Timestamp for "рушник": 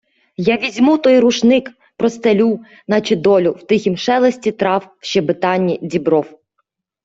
1.25-1.69